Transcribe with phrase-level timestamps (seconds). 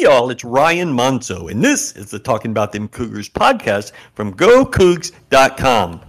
[0.00, 6.00] y'all, it's Ryan Monceaux, and this is the Talking About Them Cougars podcast from GoCoogs.com.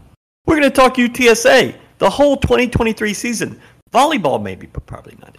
[0.46, 3.59] We're going to talk UTSA, the whole 2023 season.
[3.92, 5.38] Volleyball, maybe, but probably not.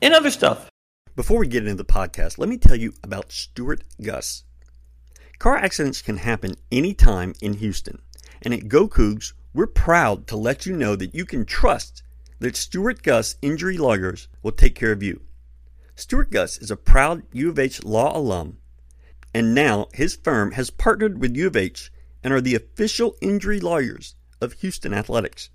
[0.00, 0.68] And other stuff.
[1.14, 4.42] Before we get into the podcast, let me tell you about Stewart Guss.
[5.38, 8.02] Car accidents can happen anytime in Houston,
[8.42, 12.02] and at Go Coogs, we're proud to let you know that you can trust
[12.40, 15.20] that Stewart Guss Injury Lawyers will take care of you.
[15.94, 18.58] Stewart Guss is a proud U of H law alum,
[19.34, 21.92] and now his firm has partnered with U of H
[22.24, 25.50] and are the official injury lawyers of Houston Athletics.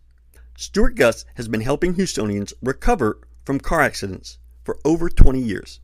[0.56, 5.80] Stewart Guss has been helping Houstonians recover from car accidents for over 20 years.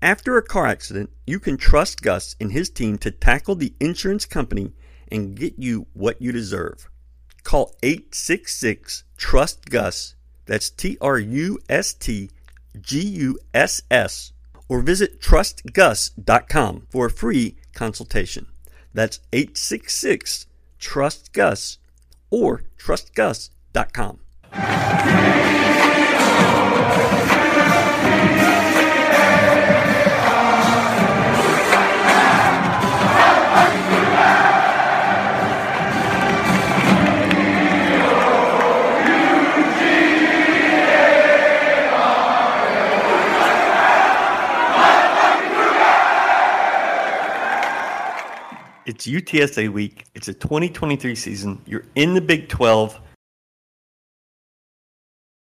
[0.00, 4.24] After a car accident, you can trust Gus and his team to tackle the insurance
[4.24, 4.72] company
[5.10, 6.88] and get you what you deserve.
[7.42, 10.14] Call 866 Trust Guss.
[10.44, 12.30] That's T R U S T
[12.80, 14.32] G U S S,
[14.68, 18.46] or visit trustguss.com for a free consultation.
[18.94, 20.46] That's 866
[20.78, 21.78] Trust Guss
[22.30, 24.20] or trustguss.com.
[49.06, 50.04] UTSA week.
[50.14, 51.60] It's a 2023 season.
[51.66, 53.00] You're in the Big 12.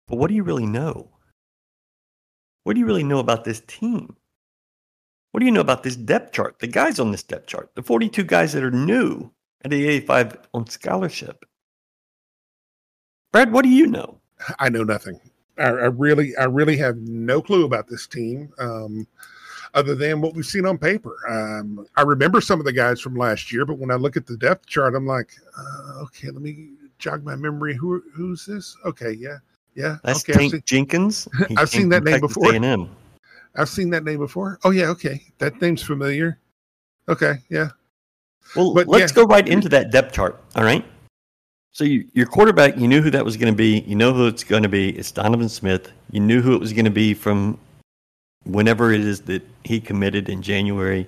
[0.08, 1.09] But what do you really know?
[2.64, 4.16] What do you really know about this team?
[5.31, 6.59] What do you know about this depth chart?
[6.59, 9.31] The guys on this depth chart, the 42 guys that are new
[9.64, 11.45] at the 85 on scholarship.
[13.34, 14.19] Brad, what do you know?
[14.59, 15.19] I know nothing.
[15.58, 18.53] I, I really, I really have no clue about this team.
[18.59, 19.08] Um,
[19.76, 21.16] other than what we've seen on paper.
[21.30, 24.26] Um, I remember some of the guys from last year, but when I look at
[24.26, 27.75] the depth chart, I'm like, uh, okay, let me jog my memory.
[27.75, 28.75] Who who's this?
[28.86, 29.38] Okay, yeah,
[29.75, 29.97] yeah.
[30.03, 31.28] That's okay, Tank I've seen, Jenkins.
[31.50, 32.56] He I've seen that name before.
[32.56, 32.90] A&M.
[33.58, 34.59] I've seen that name before.
[34.63, 36.40] Oh yeah, okay, that name's familiar.
[37.07, 37.69] Okay, yeah.
[38.56, 39.16] Well, But, let's yeah.
[39.16, 40.42] go right into that depth chart.
[40.56, 40.86] All right.
[41.72, 43.80] So you, your quarterback, you knew who that was going to be.
[43.81, 44.92] You know who it's going to be.
[44.97, 45.92] It's Donovan Smith.
[46.12, 47.59] You knew who it was going to be from
[48.45, 51.07] whenever it is that he committed in January.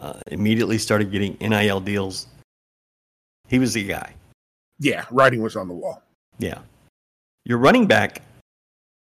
[0.00, 2.28] Uh, immediately started getting NIL deals.
[3.48, 4.14] He was the guy.
[4.78, 6.02] Yeah, writing was on the wall.
[6.38, 6.58] Yeah.
[7.44, 8.22] Your running back,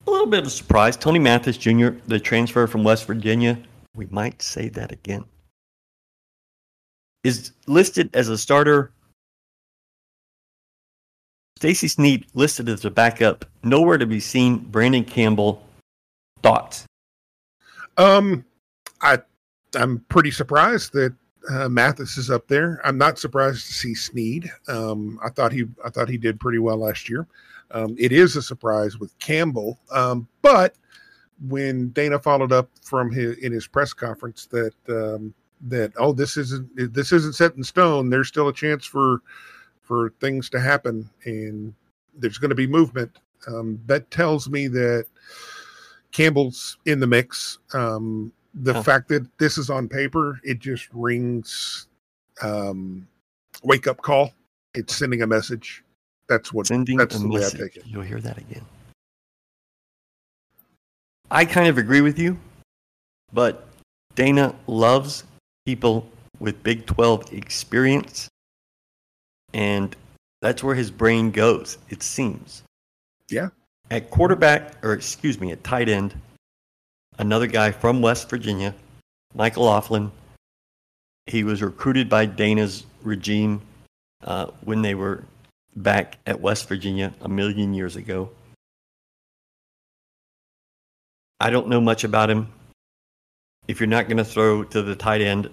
[0.06, 0.96] a little bit of a surprise.
[0.96, 3.58] Tony Mathis Jr., the transfer from West Virginia.
[3.96, 5.24] We might say that again.
[7.22, 8.90] Is listed as a starter.
[11.56, 13.46] Stacy Sneed listed as a backup.
[13.62, 14.58] Nowhere to be seen.
[14.58, 15.64] Brandon Campbell.
[16.42, 16.84] Thoughts?
[17.96, 18.44] Um,
[19.00, 19.18] I
[19.76, 21.14] I'm pretty surprised that
[21.50, 22.80] uh, Mathis is up there.
[22.84, 24.50] I'm not surprised to see Sneed.
[24.68, 27.26] Um, I thought he I thought he did pretty well last year.
[27.70, 30.76] Um, it is a surprise with Campbell, um, but
[31.48, 36.36] when Dana followed up from his in his press conference that um, that oh this
[36.36, 38.10] isn't this isn't set in stone.
[38.10, 39.22] There's still a chance for
[39.82, 41.74] for things to happen, and
[42.16, 43.18] there's going to be movement.
[43.46, 45.06] Um, that tells me that
[46.14, 47.58] Campbell's in the mix.
[47.74, 51.88] Um, the fact that this is on paper, it just rings
[52.40, 53.06] um,
[53.64, 54.32] wake up call.
[54.74, 55.82] It's sending a message.
[56.28, 57.60] That's what Sending that's a the way I message.
[57.60, 57.82] take it.
[57.86, 58.64] You'll hear that again.
[61.30, 62.38] I kind of agree with you,
[63.32, 63.66] but
[64.14, 65.24] Dana loves
[65.66, 66.08] people
[66.38, 68.28] with Big 12 experience,
[69.52, 69.96] and
[70.40, 72.62] that's where his brain goes, it seems.
[73.28, 73.48] Yeah.
[73.90, 76.14] At quarterback, or excuse me, at tight end,
[77.18, 78.74] another guy from West Virginia,
[79.34, 80.10] Michael Laughlin.
[81.26, 83.60] He was recruited by Dana's regime
[84.24, 85.24] uh, when they were
[85.76, 88.30] back at West Virginia a million years ago.
[91.40, 92.48] I don't know much about him.
[93.68, 95.50] If you're not going to throw to the tight end,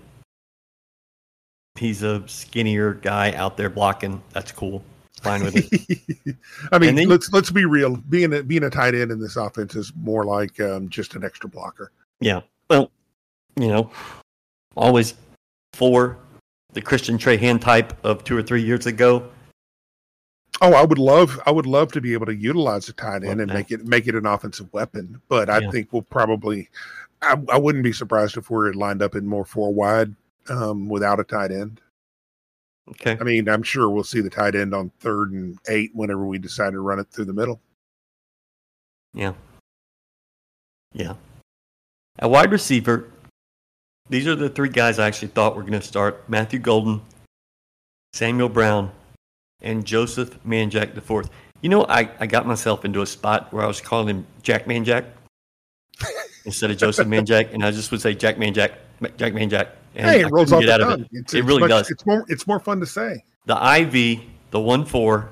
[1.75, 4.21] he's a skinnier guy out there blocking.
[4.31, 4.83] That's cool.
[5.21, 6.35] Fine with it.
[6.71, 7.95] I mean, then- let's let's be real.
[7.97, 11.23] Being a being a tight end in this offense is more like um, just an
[11.23, 11.91] extra blocker.
[12.19, 12.41] Yeah.
[12.69, 12.91] Well,
[13.59, 13.91] you know,
[14.75, 15.13] always
[15.73, 16.17] for
[16.73, 19.29] the Christian Trahan type of two or three years ago.
[20.61, 23.41] Oh, I would love I would love to be able to utilize a tight end
[23.41, 23.53] and that.
[23.53, 25.21] make it make it an offensive weapon.
[25.27, 25.71] But I Yeah.
[25.71, 26.69] think we'll probably
[27.21, 30.15] I, I wouldn't be surprised if we're lined up in more four wide
[30.49, 31.81] um, without a tight end.
[32.89, 33.17] Okay.
[33.19, 36.37] I mean, I'm sure we'll see the tight end on third and eight whenever we
[36.37, 37.61] decide to run it through the middle.
[39.13, 39.33] Yeah.
[40.93, 41.13] Yeah.
[42.19, 43.09] At wide receiver,
[44.09, 47.01] these are the three guys I actually thought were going to start: Matthew Golden,
[48.13, 48.91] Samuel Brown,
[49.61, 51.29] and Joseph Manjack the fourth.
[51.61, 54.65] You know, I, I got myself into a spot where I was calling him Jack
[54.65, 55.05] Manjack
[56.45, 58.73] instead of Joseph Manjack, and I just would say Jack Manjack,
[59.17, 59.69] Jack Manjack.
[59.95, 61.01] And hey, it rolls off the tongue.
[61.01, 61.07] it.
[61.11, 61.91] It's, it it's really much- does.
[61.91, 62.25] It's more.
[62.27, 63.23] It's more fun to say.
[63.45, 64.21] The IV,
[64.51, 65.29] the one four,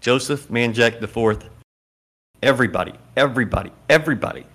[0.00, 1.48] Joseph Manjack the fourth.
[2.42, 4.46] Everybody, everybody, everybody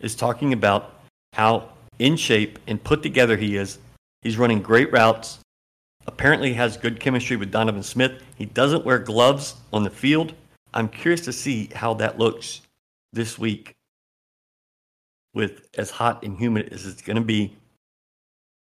[0.00, 0.94] is talking about
[1.32, 3.78] how in shape and put together he is.
[4.22, 5.38] He's running great routes.
[6.06, 8.22] Apparently has good chemistry with Donovan Smith.
[8.36, 10.34] He doesn't wear gloves on the field.
[10.74, 12.62] I'm curious to see how that looks
[13.12, 13.74] this week
[15.34, 17.56] with as hot and humid as it's going to be.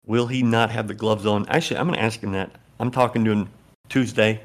[0.07, 1.49] Will he not have the gloves on?
[1.49, 2.51] Actually, I'm going to ask him that.
[2.79, 3.49] I'm talking to him
[3.89, 4.41] Tuesday.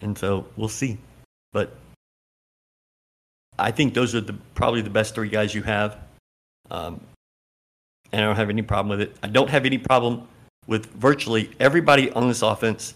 [0.00, 0.98] And so we'll see.
[1.52, 1.74] But
[3.58, 5.98] I think those are the probably the best three guys you have.
[6.70, 7.00] Um,
[8.12, 9.16] and I don't have any problem with it.
[9.22, 10.28] I don't have any problem
[10.66, 12.94] with virtually everybody on this offense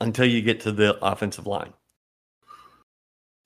[0.00, 1.72] until you get to the offensive line.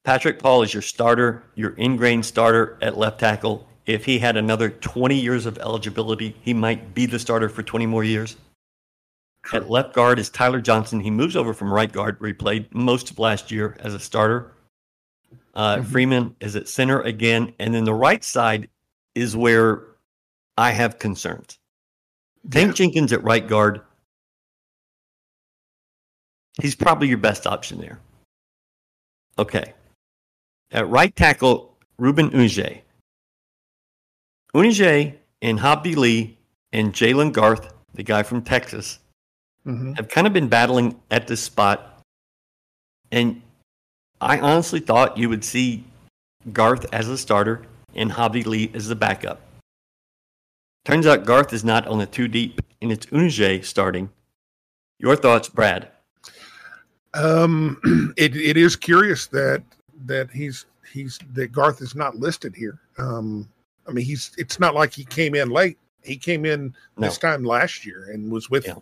[0.04, 3.66] Patrick Paul is your starter, your ingrained starter at left tackle.
[3.86, 7.86] If he had another 20 years of eligibility, he might be the starter for 20
[7.86, 8.36] more years.
[9.52, 10.98] At left guard is Tyler Johnson.
[10.98, 14.00] He moves over from right guard, where he played most of last year as a
[14.00, 14.52] starter.
[15.54, 15.86] Uh, Mhm.
[15.86, 17.54] Freeman is at center again.
[17.60, 18.68] And then the right side
[19.14, 19.84] is where
[20.58, 21.58] I have concerns.
[22.50, 23.82] Tank Jenkins at right guard.
[26.60, 28.00] He's probably your best option there.
[29.38, 29.74] Okay.
[30.72, 32.82] At right tackle, Reuben Unije.
[34.56, 36.38] Unije and Hobby Lee
[36.72, 38.98] and Jalen Garth, the guy from Texas,
[39.64, 42.00] hmm have kind of been battling at this spot.
[43.12, 43.42] And
[44.20, 45.84] I honestly thought you would see
[46.52, 47.62] Garth as a starter
[47.94, 49.40] and Hobby Lee as the backup.
[50.86, 54.08] Turns out Garth is not on the two deep, and it's Unije starting.
[54.98, 55.90] Your thoughts, Brad?
[57.12, 59.62] Um, it it is curious that
[60.06, 62.78] that he's he's that Garth is not listed here.
[62.96, 63.48] Um,
[63.88, 65.78] I mean, he's it's not like he came in late.
[66.02, 67.06] He came in No.
[67.06, 68.74] this time last year and was with Yeah.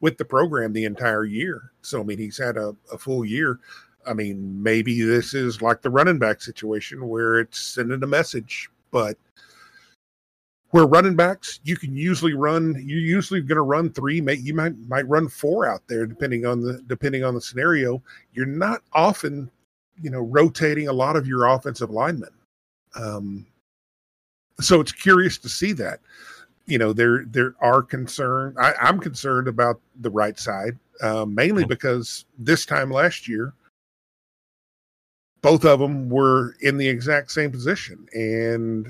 [0.00, 1.72] with the program the entire year.
[1.82, 3.58] So I mean, he's had a, a full year.
[4.06, 8.70] I mean, maybe this is like the running back situation where it's sending a message,
[8.92, 9.18] but
[10.70, 14.52] where running backs you can usually run you're usually going to run three may, you
[14.52, 18.02] might might run four out there depending on the depending on the scenario
[18.34, 19.50] you're not often
[20.02, 22.30] you know rotating a lot of your offensive linemen
[22.96, 23.46] um
[24.60, 26.00] so it's curious to see that
[26.66, 31.64] you know there there are concern I, i'm concerned about the right side uh, mainly
[31.64, 33.52] because this time last year
[35.42, 38.88] both of them were in the exact same position and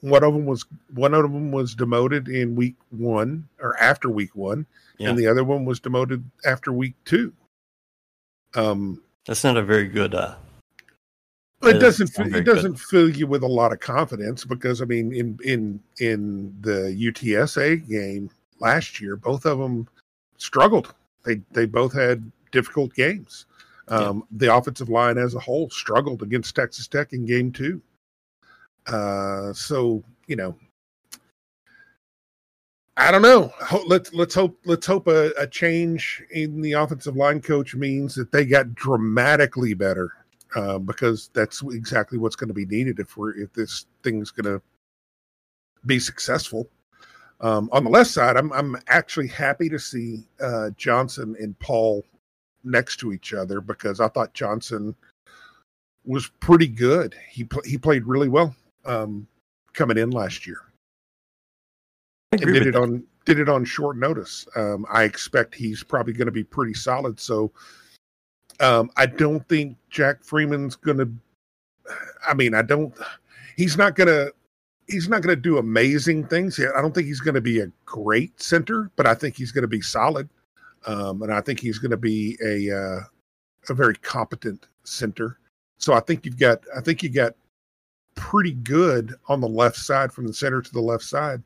[0.00, 0.64] one of them was
[0.94, 4.64] one of them was demoted in week one or after week one
[4.98, 5.10] Yeah.
[5.10, 7.32] and the other one was demoted after week two
[8.54, 10.14] um That's not a very good.
[10.14, 10.36] Uh,
[11.62, 12.44] it doesn't doesn't it good.
[12.44, 16.94] doesn't fill you with a lot of confidence because I mean in in in the
[16.96, 19.88] UTSA game last year, both of them
[20.36, 20.94] struggled.
[21.24, 23.46] They they both had difficult games.
[23.88, 27.80] Um, The offensive line as a whole struggled against Texas Tech in game two.
[28.86, 30.56] Uh, so you know,
[32.96, 33.52] I don't know.
[33.86, 38.30] Let's let's hope let's hope a, a change in the offensive line coach means that
[38.30, 40.12] they got dramatically better
[40.54, 44.44] uh, because that's exactly what's going to be needed if we're if this thing's going
[44.44, 44.62] to
[45.86, 46.68] be successful.
[47.40, 52.04] Um, on the left side, I'm I'm actually happy to see uh, Johnson and Paul
[52.64, 54.94] next to each other because I thought Johnson
[56.04, 57.14] was pretty good.
[57.30, 59.26] He pl- he played really well um,
[59.72, 60.62] coming in last year
[62.32, 62.80] I and did it that.
[62.80, 64.46] on did it on short notice.
[64.56, 67.20] Um, I expect he's probably going to be pretty solid.
[67.20, 67.52] So
[68.60, 71.10] um, I don't think Jack Freeman's to.
[72.28, 72.94] I mean, I don't.
[73.56, 74.32] He's not to.
[74.88, 76.58] He's not to do amazing things.
[76.58, 79.82] I don't think he's to be a great center, but I think he's to be
[79.82, 80.28] solid,
[80.86, 83.00] um, and I think he's to be a uh,
[83.68, 85.38] a very competent center.
[85.78, 86.62] So I think you've got.
[86.76, 87.34] I think you got
[88.14, 91.42] pretty good on the left side from the center to the left side.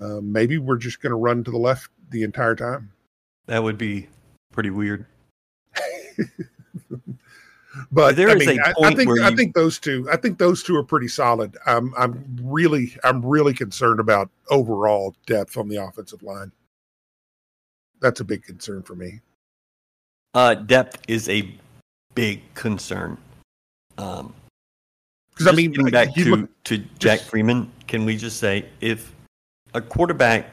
[0.00, 2.92] Uh, maybe we're just going to run to the left the entire time.
[3.46, 4.06] That would be
[4.52, 5.06] pretty weird.
[7.92, 10.08] But There I is mean, a I- I, point think where I think those two.
[10.10, 11.56] I think those two are pretty solid.
[11.66, 16.50] I'm I'm really I'm really concerned about overall depth on the offensive line.
[18.00, 19.20] That's a big concern for me.
[20.34, 21.54] Uh, depth is a
[22.14, 23.16] big concern.
[23.96, 24.34] Um,
[25.30, 29.14] Because I mean, getting back to look, to Jack Freeman, can we just say if
[29.74, 30.46] a quarterback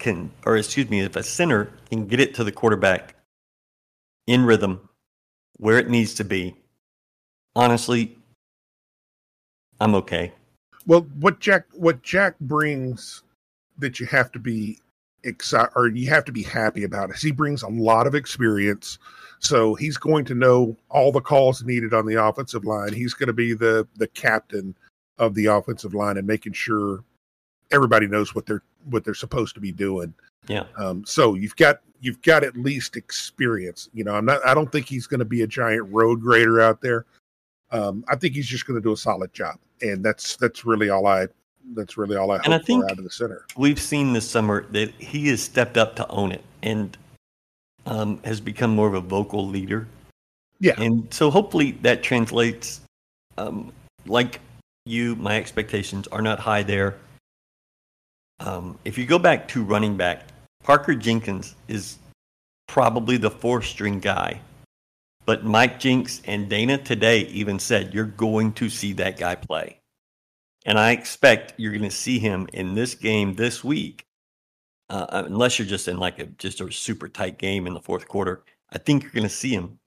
[0.00, 3.14] can, or excuse me, if a center can get it to the quarterback
[4.28, 4.88] in rhythm
[5.56, 6.54] where it needs to be,
[7.56, 8.16] honestly,
[9.80, 10.32] I'm okay.
[10.86, 13.22] Well, what Jack what Jack brings
[13.78, 14.78] that you have to be
[15.24, 18.98] excited or you have to be happy about is he brings a lot of experience.
[19.40, 22.92] So he's going to know all the calls needed on the offensive line.
[22.92, 24.76] He's going to be the the captain
[25.18, 27.02] of the offensive line and making sure
[27.70, 30.14] everybody knows what they're what they're supposed to be doing.
[30.46, 30.64] Yeah.
[30.76, 33.88] Um, so you've got you've got at least experience.
[33.92, 34.44] You know, I'm not.
[34.46, 37.06] I don't think he's going to be a giant road grader out there.
[37.70, 40.88] Um, I think he's just going to do a solid job, and that's that's really
[40.88, 41.28] all I
[41.74, 43.44] that's really all I And I think- for out of the center.
[43.56, 46.96] We've seen this summer that he has stepped up to own it and
[47.86, 49.86] um, has become more of a vocal leader.
[50.60, 50.80] Yeah.
[50.80, 52.80] And so hopefully that translates.
[53.36, 53.72] Um,
[54.06, 54.40] like
[54.84, 56.96] you, my expectations are not high there.
[58.40, 60.24] Um, if you go back to running back,
[60.62, 61.98] Parker Jenkins is
[62.66, 64.40] probably the fourth string guy.
[65.24, 69.80] But Mike Jinks and Dana today even said you're going to see that guy play.
[70.64, 74.06] And I expect you're going to see him in this game this week,
[74.88, 78.08] uh, unless you're just in like a just a super tight game in the fourth
[78.08, 78.42] quarter.
[78.72, 79.78] I think you're going to see him.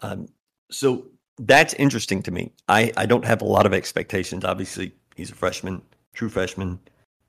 [0.00, 0.28] Um,
[0.70, 1.06] so
[1.38, 2.52] that's interesting to me.
[2.68, 4.44] I, I don't have a lot of expectations.
[4.44, 6.78] Obviously, he's a freshman, true freshman.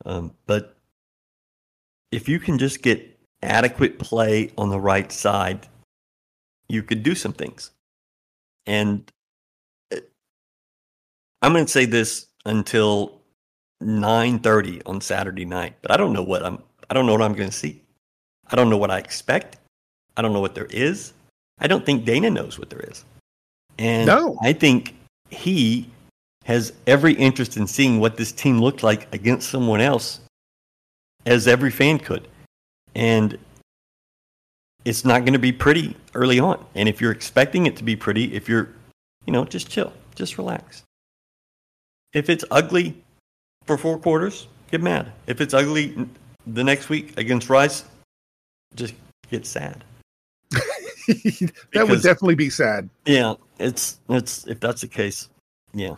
[0.05, 0.75] Um, but
[2.11, 5.67] if you can just get adequate play on the right side,
[6.67, 7.71] you could do some things.
[8.65, 9.11] And
[9.93, 9.97] uh,
[11.41, 13.21] I'm going to say this until
[13.81, 17.33] 9:30 on Saturday night, but I don't know what I'm I don't know what I'm
[17.33, 17.81] going to see.
[18.49, 19.57] I don't know what I expect.
[20.17, 21.13] I don't know what there is.
[21.59, 23.05] I don't think Dana knows what there is.
[23.79, 24.37] And No.
[24.41, 24.95] I think
[25.29, 25.89] he
[26.43, 30.19] has every interest in seeing what this team looked like against someone else
[31.25, 32.27] as every fan could.
[32.95, 33.37] And
[34.85, 36.63] it's not going to be pretty early on.
[36.75, 38.69] And if you're expecting it to be pretty, if you're,
[39.25, 40.83] you know, just chill, just relax.
[42.13, 43.01] If it's ugly
[43.65, 45.11] for four quarters, get mad.
[45.27, 46.07] If it's ugly
[46.47, 47.85] the next week against Rice,
[48.75, 48.95] just
[49.29, 49.83] get sad.
[50.51, 52.89] that would definitely be sad.
[53.05, 55.29] Yeah, it's it's if that's the case,
[55.73, 55.95] yeah.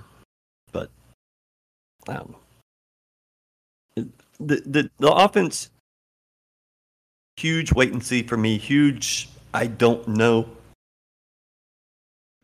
[2.05, 2.39] But I don't know.
[3.95, 4.07] It-
[4.39, 5.69] The the the offense
[7.37, 8.57] huge wait and see for me.
[8.57, 10.49] Huge I don't know.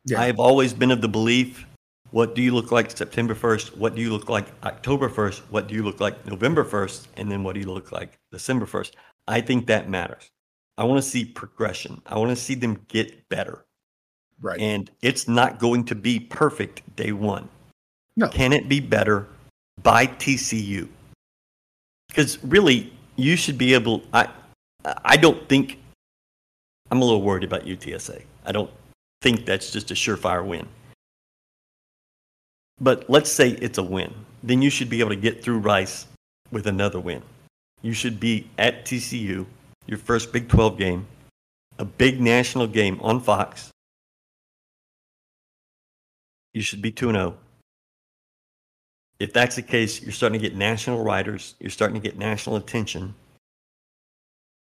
[0.05, 0.21] Yeah.
[0.21, 1.65] I have always been of the belief
[2.11, 3.77] what do you look like September 1st?
[3.77, 5.41] What do you look like October 1st?
[5.51, 7.07] What do you look like November 1st?
[7.17, 8.93] And then what do you look like December 1st?
[9.27, 10.31] I think that matters.
[10.77, 12.01] I want to see progression.
[12.07, 13.65] I want to see them get better.
[14.41, 14.59] Right.
[14.59, 17.47] And it's not going to be perfect day one.
[18.15, 18.27] No.
[18.29, 19.27] Can it be better
[19.83, 20.87] by TCU?
[22.07, 24.01] Because really, you should be able.
[24.13, 24.29] I,
[24.83, 25.77] I don't think.
[26.91, 28.23] I'm a little worried about UTSA.
[28.45, 28.71] I don't
[29.21, 30.67] think that's just a surefire win.
[32.81, 34.13] But let's say it's a win.
[34.41, 36.07] Then you should be able to get through Rice
[36.51, 37.21] with another win.
[37.81, 39.45] You should be at TCU,
[39.85, 41.07] your first Big 12 game,
[41.77, 43.69] a big national game on Fox.
[46.53, 47.37] You should be 2 0.
[49.19, 52.55] If that's the case, you're starting to get national writers, you're starting to get national
[52.55, 53.13] attention.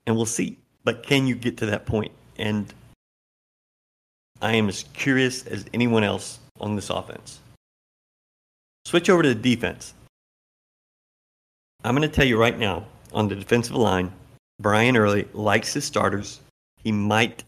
[0.05, 0.57] And we'll see.
[0.83, 2.11] But can you get to that point?
[2.37, 2.73] And
[4.41, 7.39] I am as curious as anyone else on this offense.
[8.85, 9.93] Switch over to the defense.
[11.83, 14.11] I'm going to tell you right now on the defensive line,
[14.59, 16.41] Brian Early likes his starters.
[16.83, 17.43] He might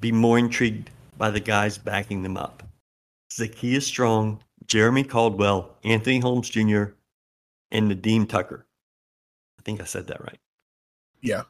[0.00, 2.62] be more intrigued by the guys backing them up.
[3.32, 6.84] Zakiya Strong, Jeremy Caldwell, Anthony Holmes Jr.,
[7.70, 8.66] and Nadeem Tucker.
[9.58, 10.38] I think I said that right.
[11.22, 11.42] yeah.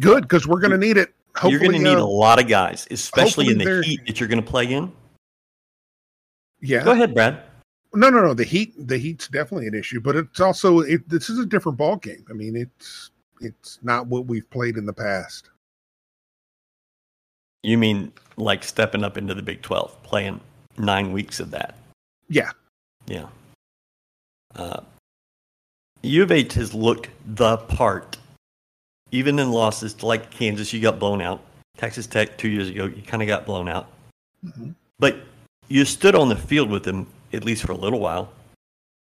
[0.00, 1.14] Good, because we're going to need it.
[1.36, 4.18] Hopefully, you're going to need uh, a lot of guys, especially in the heat that
[4.18, 4.92] you're going to play in.
[6.60, 6.82] yeah.
[6.82, 7.42] Go ahead, Brad.
[7.94, 8.34] No, no, no.
[8.34, 11.78] The heat, the heat's definitely an issue, but it's also it, this is a different
[11.78, 12.24] ball game.
[12.28, 15.50] I mean, it's it's not what we've played in the past.
[17.62, 20.40] You mean like stepping up into the Big 12, playing
[20.76, 21.76] nine weeks of that?
[22.28, 22.50] Yeah,
[23.06, 23.28] Yeah.
[24.54, 24.80] Uh,
[26.02, 28.16] U of H has looked the part.
[29.10, 31.42] Even in losses to like Kansas, you got blown out.
[31.76, 33.88] Texas Tech two years ago, you kind of got blown out.
[34.44, 34.74] Mhm.
[34.98, 35.16] But
[35.68, 38.32] you stood on the field with them at least for a little while.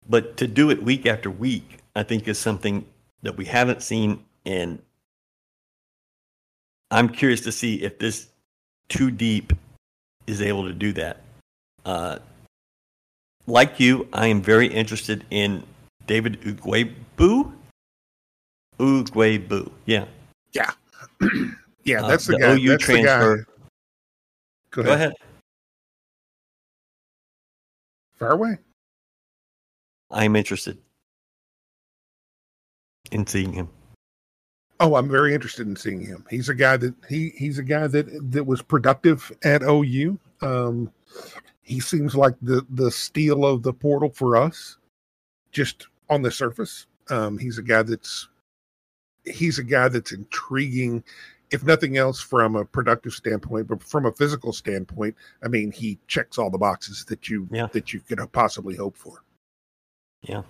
[0.09, 2.87] But to do it week after week, I think is something
[3.23, 4.25] that we haven't seen.
[4.45, 4.83] And
[6.91, 8.29] I'm curious to see if this
[8.91, 9.55] too deep
[10.27, 11.23] is able to do that.
[11.87, 12.19] Uh,
[13.47, 15.63] like you, I am very interested in
[16.07, 17.51] David Ugwoegbu.
[18.79, 20.05] Ugwoegbu, yeah.
[20.53, 20.71] Yeah.
[21.85, 22.53] yeah, Uh, that's the, the guy.
[22.57, 23.03] OU that's the guy.
[23.03, 23.47] transfer.
[24.73, 24.99] Go Go ahead.
[25.09, 25.13] ahead.
[28.19, 28.59] Fire away.
[30.11, 30.77] I am interested
[33.11, 33.69] in seeing him.
[34.83, 36.25] Oh, I'm very interested in seeing him.
[36.31, 40.19] He's a guy that he he's a guy that that was productive at OU.
[40.41, 40.91] Um,
[41.63, 44.79] he seems like the the steal of the portal for us,
[45.53, 46.87] just on the surface.
[47.11, 48.29] Um, he's a guy that's
[49.27, 51.05] he's a guy that's intriguing,
[51.51, 55.15] if nothing else, from a productive standpoint, but from a physical standpoint.
[55.45, 57.67] I mean, he checks all the boxes that you Yeah.
[57.73, 59.23] that you could possibly hope for.
[60.23, 60.43] Yeah.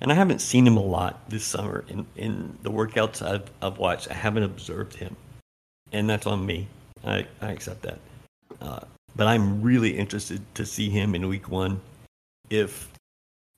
[0.00, 3.78] And I haven't seen him a lot this summer in, in the workouts I've, I've
[3.78, 4.10] watched.
[4.10, 5.14] I haven't observed him.
[5.92, 6.66] And that's on me.
[7.04, 7.98] I, I accept that.
[8.60, 8.80] Uh,
[9.14, 11.80] but I'm really interested to see him in week one.
[12.50, 12.90] If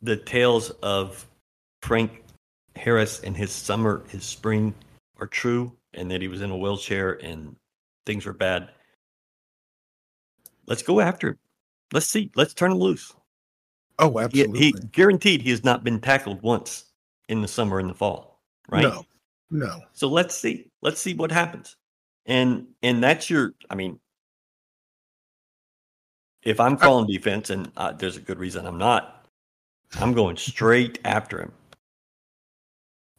[0.03, 1.27] the tales of
[1.83, 2.23] Frank
[2.77, 4.75] Harris and his summer, his spring
[5.21, 7.55] are true, and that he was in a wheelchair and
[8.05, 8.69] things were bad,
[10.67, 11.39] let's go after him.
[11.93, 12.31] Let's see.
[12.35, 13.15] Let's turn him loose.
[13.99, 14.59] Oh, absolutely.
[14.59, 16.87] he guaranteed he has not been tackled once
[17.29, 18.83] in the summer and the fall, right?
[18.83, 19.07] No,
[19.51, 19.81] no.
[19.93, 20.71] So let's see.
[20.83, 21.77] Let's see what happens.
[22.27, 23.53] And and that's your.
[23.71, 24.01] I mean,
[26.43, 29.27] if I'm calling defense, and uh, there's a good reason I'm not,
[30.01, 31.53] I'm going straight after him.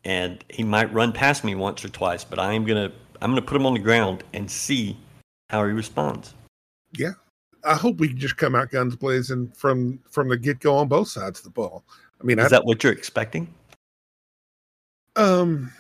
[0.03, 2.91] And he might run past me once or twice, but I'm gonna
[3.21, 4.97] I'm gonna put him on the ground and see
[5.49, 6.33] how he responds.
[7.65, 10.87] I hope we can just come out guns blazing from from the get go on
[10.87, 11.83] both sides of the ball.
[12.21, 13.53] I mean, Is I, that what you're expecting?
[15.17, 15.71] um,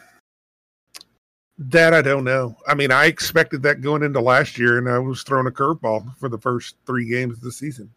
[1.57, 2.55] that I don't know.
[2.67, 6.15] I mean, I expected that going into last year, and I was throwing a curveball
[6.17, 7.89] for the first three games of the season.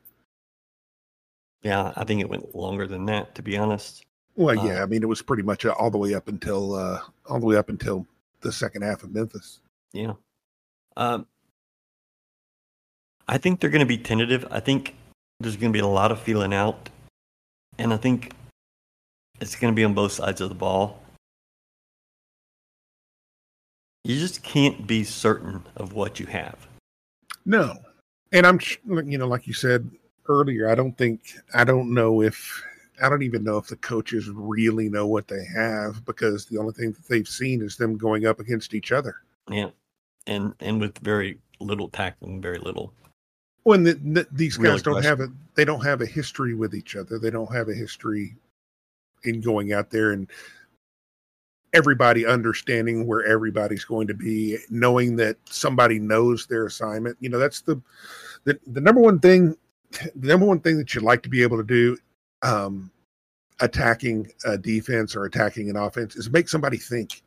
[1.62, 4.04] Yeah, I think it went longer than that, to be honest.
[4.36, 7.00] Well, Uh, yeah, I mean, it was pretty much all the way up until uh
[7.26, 8.06] all the way up until
[8.40, 9.58] the second half of Memphis.
[9.92, 10.12] Yeah.
[10.96, 11.26] Um,
[13.28, 14.46] I think they're going to be tentative.
[14.50, 14.96] I think
[15.40, 16.88] there's going to be a lot of feeling out.
[17.78, 18.32] And I think
[19.40, 21.02] it's going to be on both sides of the ball.
[24.04, 26.56] You just can't be certain of what you have.
[27.44, 27.74] No,
[28.32, 29.90] and I'm you know, like you said
[30.28, 31.20] earlier, I don't think
[31.54, 32.62] I don't know if
[33.02, 36.72] I don't even know if the coaches really know what they have because the only
[36.72, 39.16] thing that they've seen is them going up against each other.
[39.50, 39.70] Yeah.
[40.26, 42.92] And and with very little tackling, very little.
[43.68, 46.74] When the, the, these guys Really don't have a they don't have a history with
[46.74, 47.18] each other.
[47.18, 48.34] They don't have a history
[49.24, 50.26] in going out there and
[51.74, 57.18] everybody understanding where everybody's going to be, knowing that somebody knows their assignment.
[57.20, 57.78] You know, that's the
[58.44, 59.54] the, the number one thing
[60.16, 61.98] the number one thing that you'd like to be able to do
[62.40, 62.90] um
[63.60, 67.22] attacking a defense or attacking an offense is make somebody think.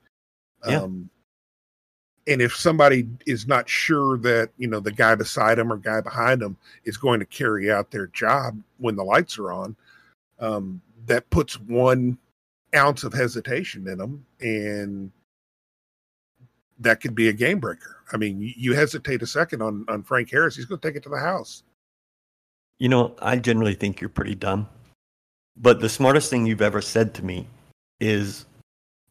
[0.67, 0.81] Yeah.
[0.81, 1.09] Um
[2.27, 6.01] and if somebody is not sure that you know the guy beside them or guy
[6.01, 9.75] behind them is going to carry out their job when the lights are on
[10.39, 12.17] um, that puts one
[12.75, 15.11] ounce of hesitation in them and
[16.79, 20.29] that could be a game breaker i mean you, hesitate a second on on frank
[20.31, 21.63] harris he's going to take it to the house
[22.81, 24.67] You know, I generally think you're pretty dumb.
[25.55, 27.45] But the smartest thing you've ever said to me
[27.99, 28.47] is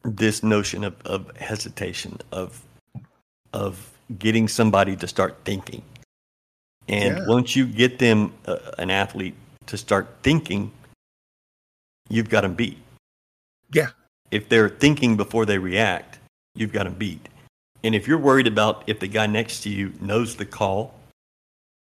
[0.03, 2.65] this notion of, of hesitation, of
[3.53, 5.83] of getting somebody to start thinking.
[6.87, 7.27] And Yeah.
[7.27, 9.35] once you get them, uh, an athlete,
[9.67, 10.71] to start thinking,
[12.09, 12.77] you've got them beat.
[13.71, 13.91] Yeah.
[14.31, 16.19] If they're thinking before they react,
[16.55, 17.29] you've got them beat.
[17.83, 20.93] And if you're worried about if the guy next to you knows the call,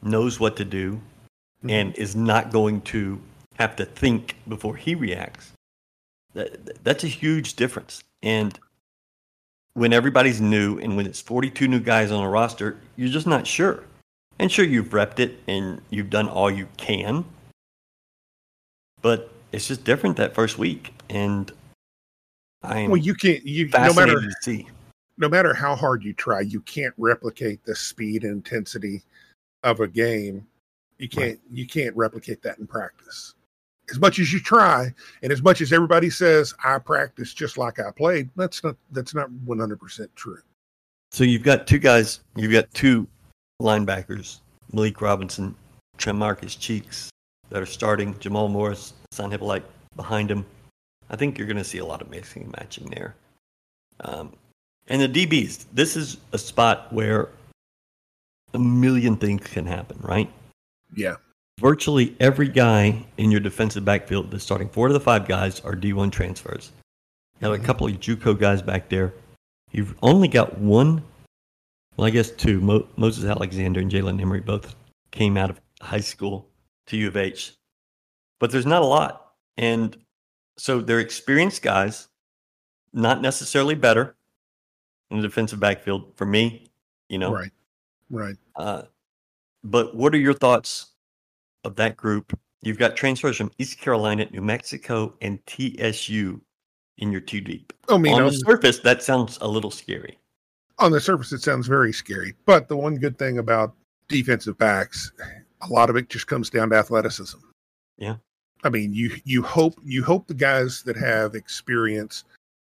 [0.02, 1.02] knows what to do,
[1.68, 3.22] and is not going to
[3.56, 5.52] have to think before he reacts.
[6.34, 8.04] That, that's a huge difference.
[8.22, 8.60] And
[9.78, 13.46] when everybody's new and when it's 42 new guys on a roster, you're just not
[13.46, 13.84] sure.
[14.40, 17.24] And sure, you've repped it and you've done all you can,
[19.04, 20.96] but it's just different that first week.
[21.12, 21.52] And
[22.64, 24.68] I'm well you can't you no matter to see.
[25.18, 29.04] no matter how hard you try you can't replicate the speed and intensity
[29.64, 30.46] of a game
[30.98, 33.36] you can't you can't replicate that in practice
[33.90, 37.80] as much as you try and as much as everybody says i practice just like
[37.80, 40.40] i played that's not that's not 100% true
[41.12, 43.08] So you've got two guys, you've got two
[43.62, 44.40] linebackers,
[44.74, 45.56] Malik Robinson,
[45.98, 47.10] Trem Marcus Cheeks,
[47.50, 49.64] that are starting, Jamal Morris, Son Hippolyte
[49.96, 50.46] behind him.
[51.10, 53.16] I think you're going to see a lot of mixing and matching there.
[54.02, 54.34] Um,
[54.90, 57.30] and the DBs, this is a spot where
[58.54, 60.30] a million things can happen, right?
[60.96, 61.16] Yeah.
[61.60, 65.74] Virtually every guy in your defensive backfield, the starting four to the five guys, are
[65.74, 66.72] D1 transfers.
[67.40, 69.14] You have a couple of JUCO guys back there.
[69.72, 71.04] You've only got one,
[71.96, 72.62] well, I guess two.
[72.62, 74.76] Mo- Moses Alexander and Jalen Emery both
[75.12, 76.48] came out of high school
[76.88, 77.56] to U of H,
[78.40, 79.34] but there's not a lot.
[79.58, 79.98] And
[80.58, 82.08] so they're experienced guys,
[82.94, 84.16] not necessarily better
[85.10, 86.70] in the defensive backfield for me,
[87.10, 87.32] you know.
[87.32, 87.52] Right.
[88.10, 88.38] Right.
[88.56, 88.84] Uh,
[89.64, 90.92] but what are your thoughts
[91.68, 92.38] of that group?
[92.64, 96.42] You've got transfers from East Carolina, New Mexico, and TSU
[96.98, 97.72] in your two deep.
[97.90, 100.18] I mean, On on, the surface, that sounds a little scary.
[100.80, 102.34] on the surface, it sounds very scary.
[102.46, 103.76] But the one good thing about
[104.08, 105.12] defensive backs,
[105.62, 107.38] a lot of it just comes down to athleticism.
[107.98, 108.16] Yeah.
[108.64, 112.24] I mean, you you hope you hope the guys that have experience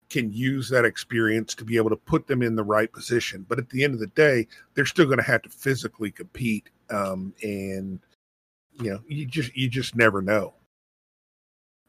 [0.10, 3.45] can use that experience to be able to put them in the right position.
[3.47, 6.69] But at the end of the day, they're still going to have to physically compete,
[6.89, 7.99] um, and
[8.79, 10.53] you know, you just you just never know.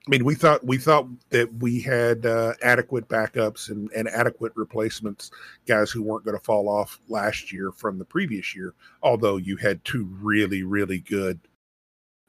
[0.07, 4.53] I mean, we thought we thought that we had uh, adequate backups and, and adequate
[4.55, 5.33] replacements,
[5.67, 8.75] guys who weren't going to fall off last year from the previous year.
[9.03, 11.41] Although you had two really really good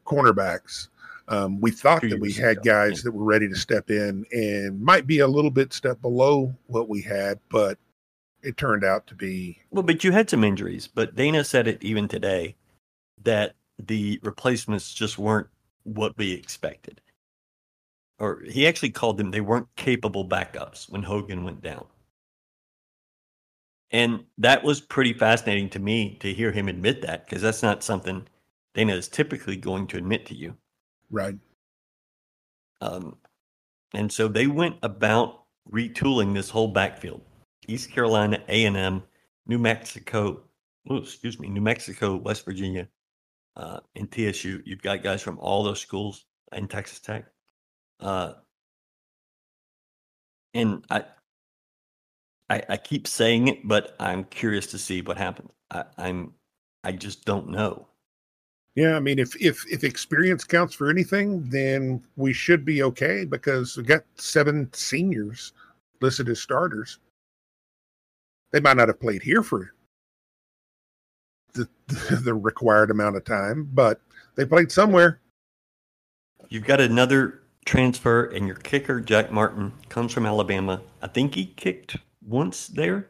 [0.06, 0.88] cornerbacks,
[1.28, 5.06] um, we thought that we had guys that were ready to step in and might
[5.06, 7.78] be a little bit step below what we had, but
[8.42, 10.88] it turned out to be Well, but you had some injuries.
[10.88, 12.56] But Dana said it even today
[13.24, 15.48] that the replacements just weren't
[15.84, 17.02] what we expected.
[18.20, 21.86] Or he actually called them, they weren't capable backups when Hogan went down.
[23.92, 27.84] And that was pretty fascinating to me to hear him admit that because that's not
[27.84, 28.28] something
[28.74, 30.56] Dana is typically going to admit to you.
[31.10, 31.36] right.
[32.82, 33.18] Um,
[33.94, 37.22] and so they went about retooling this whole backfield.
[37.68, 39.04] East Carolina, A and M,
[39.48, 40.42] New Mexico,
[40.90, 42.88] oh, excuse me, New Mexico, West Virginia,
[43.58, 44.62] uh, and TSU.
[44.66, 47.26] You've got guys from all those schools in Texas Tech.
[48.00, 48.34] Uh,
[50.54, 51.04] and I,
[52.50, 55.50] I, I keep saying it, but I'm curious to see what happens.
[55.72, 56.34] I, I'm,
[56.84, 57.88] I just don't know.
[58.76, 63.26] Yeah, I mean, if if if experience counts for anything, then we should be okay
[63.26, 65.54] because we got seven seniors
[66.00, 67.00] listed as starters.
[68.52, 69.74] They might not have played here for
[71.58, 71.68] the
[72.24, 74.02] the required amount of time, but
[74.36, 75.22] they played somewhere.
[76.50, 80.82] You've got another transfer, and your kicker, Jack Martin, comes from Alabama.
[81.02, 83.10] I think he kicked once there.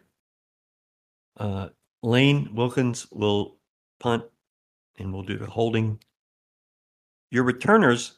[1.38, 1.70] Uh,
[2.02, 3.58] Lane Wilkins will
[4.00, 4.24] punt,
[4.98, 6.00] and we'll do the holding.
[7.30, 8.18] Your returners,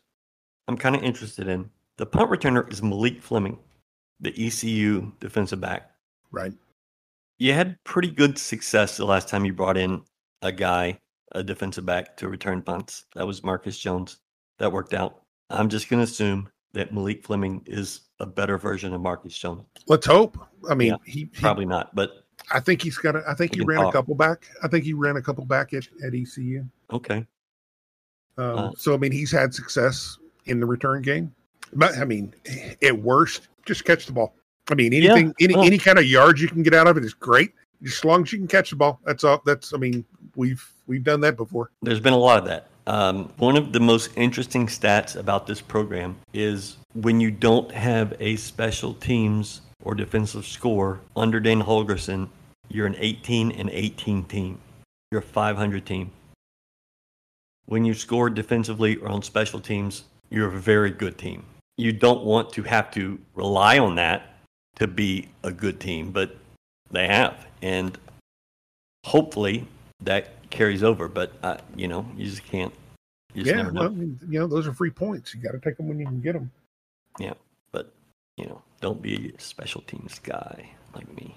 [0.68, 1.70] I'm kind of interested in.
[1.98, 3.60] The punt returner is Malik Fleming,
[4.22, 5.92] the ECU defensive back.
[6.32, 6.54] Right.
[7.40, 10.02] You had pretty good success the last time you brought in
[10.42, 11.00] a guy,
[11.34, 13.06] a defensive back, to return punts.
[13.16, 14.20] That was Marcus Jones.
[14.58, 15.22] That worked out.
[15.50, 19.64] I'm just going to assume that Malik Fleming is a better version of Marcus Jones.
[19.88, 20.38] Let's hope.
[20.70, 23.16] I mean, Yeah, he, he Probably not, but I think he's got.
[23.16, 24.46] A, I think he can ran a couple back.
[24.64, 26.66] I think he ran a couple back at, at ECU.
[26.92, 27.26] okay.
[28.38, 31.34] Um, Uh, so I mean, he's had success in the return game.
[31.74, 32.34] But I mean,
[32.82, 34.36] at worst, just catch the ball.
[34.72, 36.98] I mean, Yeah, anything, any well- any kind of yards you can get out of
[36.98, 37.54] it is great.
[37.86, 39.42] As long as you can catch the ball, that's all.
[39.46, 41.72] That's I mean, we've we've done that before.
[41.82, 42.68] There's been a lot of that.
[42.88, 48.16] Um, one of the most interesting stats about this program is when you don't have
[48.20, 52.30] a special teams or defensive score under Dana Holgorsen,
[52.68, 54.60] you're an 18 and 18 team.
[55.12, 56.12] You're a 500 team.
[57.66, 61.46] When you score defensively or on special teams, you're a very good team.
[61.78, 64.34] You don't want to have to rely on that
[64.76, 66.36] to be a good team, but
[66.92, 67.46] they have.
[67.62, 67.98] And
[69.06, 69.68] hopefully
[70.02, 71.08] that carries over.
[71.08, 72.74] But, uh, you know, you just can't.
[73.34, 73.82] You just yeah, never know.
[73.82, 75.36] well, I mean, you know, those are free points.
[75.36, 76.52] You got to take them when you can get them.
[77.20, 77.34] Yeah,
[77.72, 77.92] but
[78.38, 81.36] you know, don't be a special teams guy like me.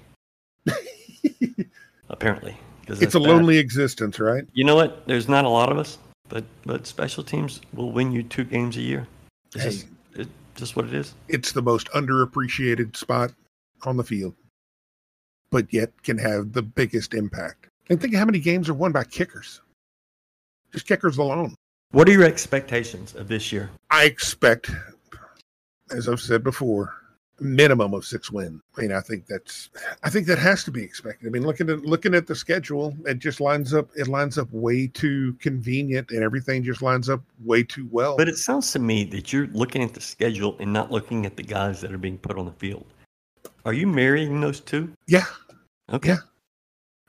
[2.09, 4.45] Apparently, because it's a lonely existence, right?
[4.55, 5.07] You know what?
[5.07, 8.77] There's not a lot of us, but but special teams will win you two games
[8.77, 9.07] a year.
[9.55, 9.71] It's Hey.
[9.71, 11.15] just it's just what it is.
[11.29, 13.33] It's the most underappreciated spot
[13.83, 14.35] on the field,
[15.53, 17.69] but yet can have the biggest impact.
[17.89, 19.61] And think of how many games are won by kickers.
[20.73, 21.55] Just kickers alone.
[21.93, 23.71] What are your expectations of this year?
[23.91, 24.71] I expect,
[25.91, 26.95] as I've said before,
[27.39, 28.63] minimum of six wins.
[28.79, 29.69] I mean, I think that's,
[30.03, 31.27] I think that has to be expected.
[31.27, 33.91] I mean, looking at looking at the schedule, it just lines up.
[33.95, 38.17] It lines up way too convenient, and everything just lines up way too well.
[38.17, 41.37] But it sounds to me that you're looking at the schedule and not looking at
[41.37, 42.87] the guys that are being put on the field.
[43.65, 44.93] Are you marrying those two?
[45.07, 45.25] yeah,
[45.93, 46.11] Okay.
[46.11, 46.19] Yeah.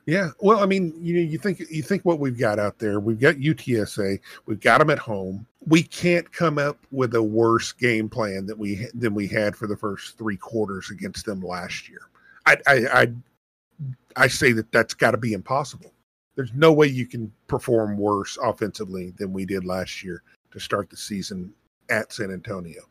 [0.06, 3.00] Yeah, well, I mean, you you think you think what we've got out there.
[3.00, 4.20] We've got UTSA.
[4.44, 5.46] We've got them at home.
[5.66, 9.66] We can't come up with a worse game plan that we than we had for
[9.66, 12.02] the first three quarters against them last year.
[12.44, 13.12] I I I,
[14.16, 15.90] I say that that's got to be impossible.
[16.36, 20.90] There's no way you can perform worse offensively than we did last year to start
[20.90, 21.50] the season
[21.88, 22.82] at San Antonio.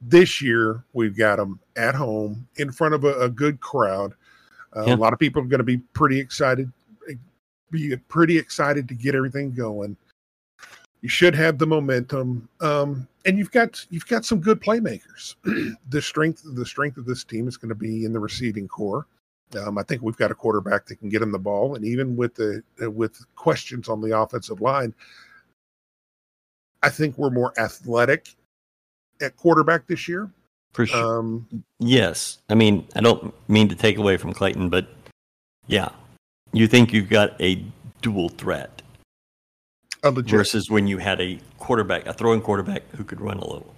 [0.00, 4.14] This year, we've got them at home in front of a, a good crowd.
[4.76, 4.94] Uh, yeah.
[4.94, 6.70] A lot of people are going to be pretty excited,
[7.70, 9.96] be pretty excited to get everything going.
[11.00, 15.36] You should have the momentum, um, and you've got you've got some good playmakers.
[15.88, 19.06] the strength the strength of this team is going to be in the receiving core.
[19.58, 22.16] Um, I think we've got a quarterback that can get him the ball, and even
[22.16, 24.92] with the with questions on the offensive line,
[26.82, 28.34] I think we're more athletic
[29.20, 30.30] at quarterback this year.
[30.72, 31.18] For sure.
[31.18, 34.88] Um, yes, I mean I don't mean to take away from Clayton, but
[35.66, 35.90] yeah,
[36.52, 37.64] you think you've got a
[38.00, 38.82] dual threat
[40.02, 43.74] versus when you had a quarterback, a throwing quarterback who could run a little.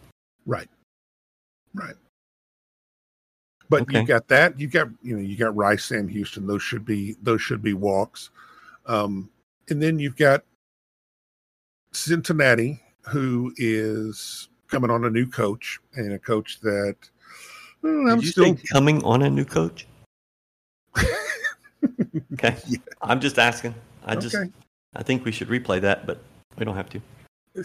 [0.46, 0.68] Right.
[1.74, 1.94] Right.
[3.68, 4.00] But okay.
[4.00, 4.58] you got that.
[4.58, 6.46] You've got you know you got Rice and Houston.
[6.46, 8.30] Those should be those should be walks.
[8.86, 9.30] Um,
[9.68, 10.44] and then you've got
[11.92, 16.96] Cincinnati, who is coming on a new coach and a coach that
[17.82, 19.86] well, I'm still coming on a new coach.
[22.34, 22.78] okay, yeah.
[23.02, 23.74] I'm just asking.
[24.04, 24.20] I okay.
[24.20, 24.36] just
[24.94, 26.20] I think we should replay that, but
[26.58, 27.00] we don't have to.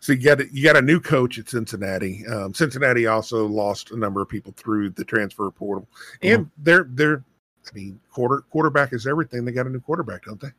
[0.00, 2.26] so you got you got a new coach at Cincinnati.
[2.26, 5.88] Um, Cincinnati also lost a number of people through the transfer portal,
[6.22, 6.62] and mm-hmm.
[6.62, 7.24] they're they're
[7.66, 9.44] I mean quarter quarterback is everything.
[9.44, 10.52] They got a new quarterback, don't they?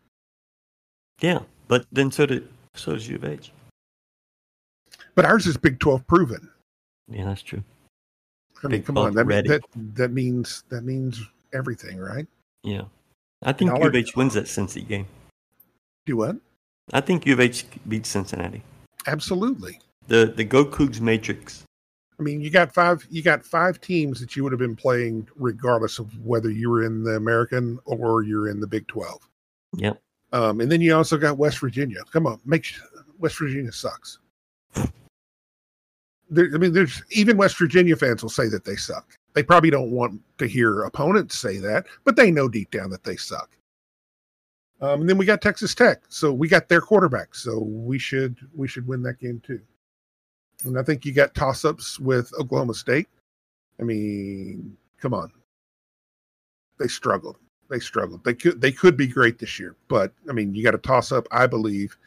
[1.21, 3.51] Yeah, but then so did so does U of H.
[5.15, 6.49] But ours is Big Twelve proven.
[7.09, 7.63] Yeah, that's true.
[8.63, 9.61] I mean, Big come on, that, that
[9.95, 11.21] that means that means
[11.53, 12.27] everything, right?
[12.63, 12.83] Yeah,
[13.43, 15.07] I think U of H wins that Cincy game.
[16.05, 16.35] Do what?
[16.93, 18.61] I think U of H beats Cincinnati.
[19.07, 19.79] Absolutely.
[20.07, 21.63] The the Go Coogs matrix.
[22.19, 25.27] I mean, you got five you got five teams that you would have been playing
[25.35, 29.27] regardless of whether you were in the American or you're in the Big Twelve.
[29.77, 30.01] Yep.
[30.31, 32.03] Um, and then you also got West Virginia.
[32.11, 32.73] Come on, make
[33.19, 34.19] West Virginia sucks.
[36.31, 39.15] I mean, there's even West Virginia fans will say that they suck.
[39.33, 43.03] They probably don't want to hear opponents say that, but they know deep down that
[43.03, 43.49] they suck.
[44.81, 48.37] Um, and then we got Texas Tech, so we got their quarterback, so we should
[48.53, 49.61] we should win that game too.
[50.63, 53.07] And I think you got toss ups with Oklahoma State.
[53.79, 55.31] I mean, come on,
[56.77, 57.37] they struggled.
[57.69, 58.23] They struggled.
[58.23, 61.11] They could they could be great this year, but I mean, you got a toss
[61.11, 61.97] up, I believe,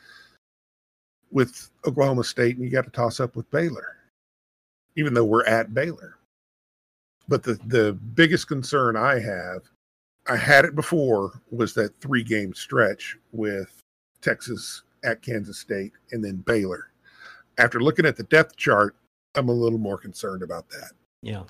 [1.30, 3.96] with Oklahoma State, and you got to toss up with Baylor,
[4.98, 6.16] even though we're at Baylor.
[7.28, 9.62] But the the biggest concern I have
[10.26, 13.80] I had it before was that three game stretch with
[14.20, 16.90] Texas at Kansas State and then Baylor.
[17.58, 18.96] After looking at the depth chart,
[19.36, 20.90] I'm a little more concerned about that.
[21.22, 21.44] Yeah.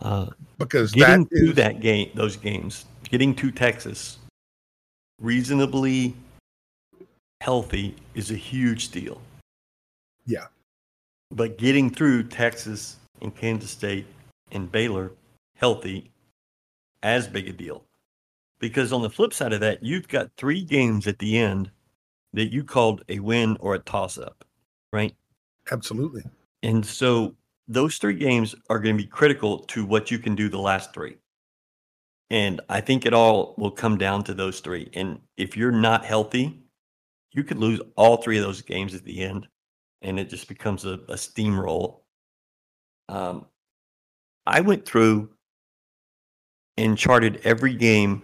[0.00, 4.18] Uh, because getting that to is, that game, those games, getting to Texas
[5.20, 6.14] reasonably
[7.40, 9.20] healthy is a huge deal.
[10.26, 10.46] Yeah.
[11.30, 14.06] But getting through Texas and Kansas State
[14.52, 15.12] and Baylor
[15.56, 16.10] healthy
[17.02, 17.84] as big a deal.
[18.58, 21.70] Because on the flip side of that, you've got three games at the end
[22.32, 24.44] that you called a win or a toss up,
[24.92, 25.14] right?
[25.70, 26.22] Absolutely.
[26.62, 27.34] And so
[27.68, 30.92] those three games are going to be critical to what you can do the last
[30.92, 31.16] three.
[32.28, 34.90] And I think it all will come down to those three.
[34.94, 36.62] And if you're not healthy,
[37.32, 39.48] you could lose all three of those games at the end,
[40.02, 42.00] and it just becomes a, a steamroll.
[43.08, 43.46] Um,
[44.46, 45.30] I went through
[46.76, 48.22] and charted every game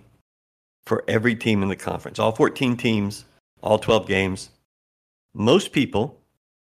[0.86, 3.24] for every team in the conference, all 14 teams,
[3.62, 4.50] all 12 games.
[5.34, 6.20] Most people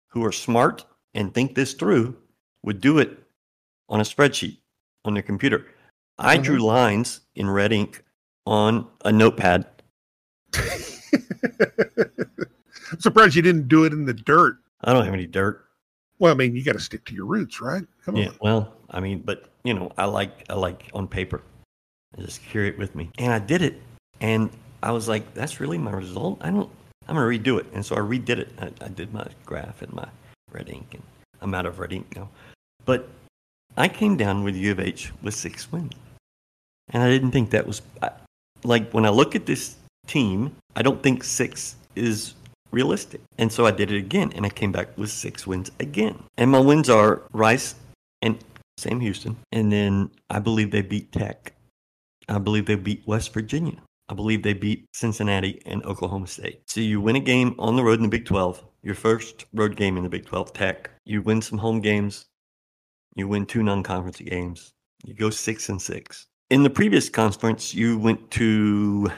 [0.08, 2.16] who are smart and think this through
[2.64, 3.18] would do it
[3.90, 4.58] on a spreadsheet
[5.04, 5.66] on their computer.
[6.18, 6.44] I mm-hmm.
[6.44, 8.04] drew lines in red ink
[8.46, 9.66] on a notepad.
[12.92, 14.58] I'm surprised you didn't do it in the dirt.
[14.84, 15.66] I don't have any dirt.
[16.20, 17.84] Well, I mean, you got to stick to your roots, right?
[18.06, 18.38] Come yeah, on.
[18.42, 21.42] Well, I mean, but you know, I like I like on paper.
[22.18, 23.10] I just carry it with me.
[23.18, 23.82] And I did it.
[24.20, 24.50] And
[24.84, 26.40] I was like, that's really my result.
[26.42, 26.70] I don't,
[27.08, 27.68] I'm going to redo it.
[27.74, 28.52] And so I redid it.
[28.60, 30.08] I, I did my graph and my
[30.52, 30.88] red ink.
[30.94, 31.04] And
[31.42, 32.30] I'm out of red ink now.
[32.84, 33.08] But
[33.78, 35.94] I came down with U of H with six wins.
[36.90, 37.82] And I didn't think that was,
[38.64, 42.34] like, when I look at this team, I don't think six is
[42.72, 43.22] realistic.
[43.38, 44.32] And so I did it again.
[44.36, 46.24] And I came back with six wins again.
[46.38, 47.76] And my wins are Rice
[48.22, 48.38] and
[48.78, 49.38] Sam Houston.
[49.52, 51.54] And then I believe they beat Tech
[52.32, 53.78] I believe they beat West Virginia.
[54.08, 56.62] I believe they beat Cincinnati and Oklahoma State.
[56.68, 59.76] So you win a game on the road in the Big 12, your first road
[59.76, 60.90] game in the Big 12 Tech.
[61.06, 62.26] You win some home games.
[63.16, 64.72] You win two non-conference games.
[65.04, 66.28] You go six and six.
[66.50, 69.12] In the previous conference, you went to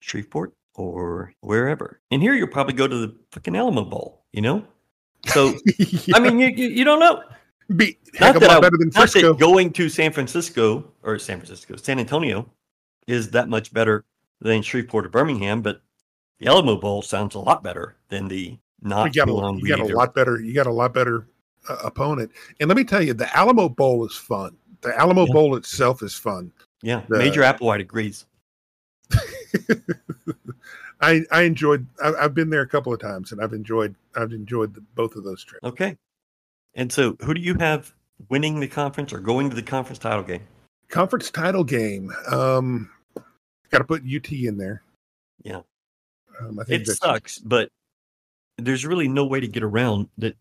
[0.00, 2.00] Shreveport or wherever.
[2.10, 4.64] And here you'll probably go to the fucking Alamo Bowl, you know?
[5.26, 6.16] So, Yeah.
[6.16, 7.22] I mean, you, you, you don't know.
[7.76, 9.34] be a that I- better than not that Frisco.
[9.34, 12.48] going to San Francisco or San Francisco, San Antonio
[13.06, 14.04] is that much better
[14.40, 15.82] than Shreveport or Birmingham, but
[16.38, 19.80] the Alamo Bowl sounds a lot better than the not you got a, you got
[19.80, 20.40] a lot better.
[20.40, 21.26] You got a lot better
[21.68, 22.30] uh, opponent.
[22.60, 24.56] And let me tell you, the Alamo Bowl is fun.
[24.82, 25.32] The Alamo Yeah.
[25.32, 26.52] Bowl itself is fun.
[26.82, 28.26] Yeah, the- Major Applewhite agrees.
[31.00, 31.86] I I enjoyed.
[32.02, 33.94] I, I've been there a couple of times, and I've enjoyed.
[34.16, 35.64] I've enjoyed the, both of those trips.
[35.64, 35.96] Okay.
[36.74, 37.92] And so, who do you have
[38.28, 40.42] winning the conference or going to the conference title game?
[40.88, 42.12] Conference title game.
[42.30, 42.90] Um,
[43.70, 44.82] got to put UT in there.
[45.42, 45.60] Yeah.
[46.40, 47.70] Um, I think It sucks, but
[48.56, 50.36] there's really no way to get around that.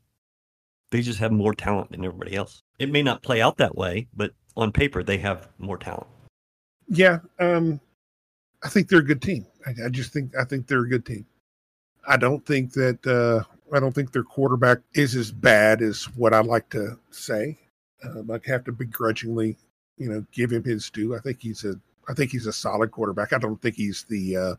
[0.90, 2.62] They just have more talent than everybody else.
[2.80, 6.08] It may not play out that way, but on paper, they have more talent.
[6.88, 7.20] Yeah.
[7.40, 7.82] Um,
[8.64, 9.46] I think they're a good team.
[9.66, 11.26] I, I just think I think they're a good team.
[12.08, 13.44] I don't think that uh,
[13.76, 17.58] I don't think their quarterback is as bad as what I like to say.
[18.04, 19.58] Um, I have to begrudgingly,
[19.98, 21.16] you know, give him his due.
[21.16, 23.34] I think he's a I think he's a solid quarterback.
[23.34, 24.56] I don't think he's the uh,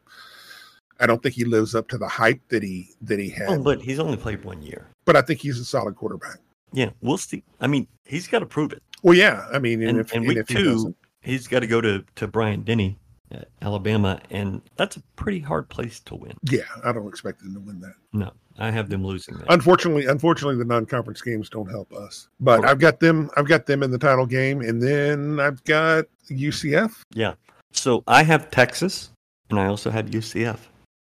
[1.01, 3.49] I don't think he lives up to the hype that he that he had.
[3.49, 4.87] Oh, but he's only played one year.
[5.05, 6.39] but I think he's a solid quarterback.
[6.73, 7.43] Yeah, we'll see.
[7.61, 8.83] I mean, he's got to prove it.
[9.03, 9.47] Well, yeah.
[9.51, 11.81] I mean, and, And, if, and and week if two, doesn't, he's got to go
[11.81, 12.99] to to Bryant Denny,
[13.35, 16.33] Uh, Alabama, and that's a pretty hard place to win.
[16.45, 17.93] yeah, I don't expect them to win that.
[18.15, 19.53] No, I have them losing that.
[19.53, 22.29] Unfortunately, unfortunately, the non-conference games don't help us.
[22.41, 22.71] But Correct.
[22.71, 23.31] I've got them.
[23.37, 27.03] I've got them in the title game, and then I've got UCF.
[27.13, 27.35] Yeah.
[27.73, 29.11] So I have Texas,
[29.51, 30.59] and I also have UCF,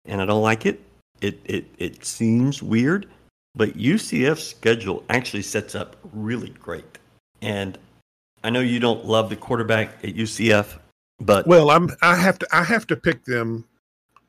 [0.05, 0.81] and I don't like it.
[1.23, 3.07] It it it seems weird,
[3.55, 6.99] but UCF's schedule actually sets up really great.
[7.41, 7.79] And
[8.45, 10.79] I know you don't love the quarterback at UCF,
[11.21, 11.91] but Well, I'm.
[12.03, 12.49] I have to.
[12.53, 13.65] I have to pick them